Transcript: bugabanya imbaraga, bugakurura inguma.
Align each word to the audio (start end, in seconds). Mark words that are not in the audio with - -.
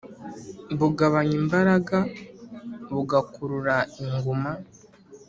bugabanya 0.79 1.35
imbaraga, 1.41 1.97
bugakurura 2.93 3.75
inguma. 4.01 4.51